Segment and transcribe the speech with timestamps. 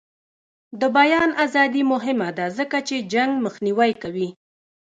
[0.79, 4.29] د بیان ازادي مهمه ده ځکه چې جنګ مخنیوی کوي.